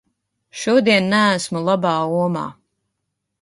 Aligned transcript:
Šodien 0.61 1.09
neesmu 1.15 1.61
labā 1.67 1.93
omā. 2.23 2.47